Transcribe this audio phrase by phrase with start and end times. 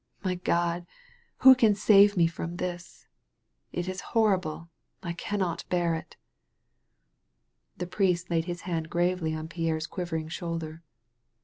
[0.23, 0.87] my Grod!
[1.41, 3.05] who can save me from this?
[3.71, 4.71] It is horrible.
[5.03, 6.17] I cannot bear it."
[7.77, 10.81] The priest laid his hand gently on Pierre's quiv ering shoulder.